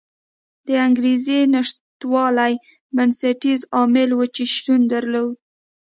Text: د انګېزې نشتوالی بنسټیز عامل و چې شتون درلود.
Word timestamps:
د 0.67 0.69
انګېزې 0.85 1.39
نشتوالی 1.53 2.53
بنسټیز 2.95 3.61
عامل 3.75 4.09
و 4.15 4.19
چې 4.35 4.43
شتون 4.53 4.81
درلود. 4.93 5.33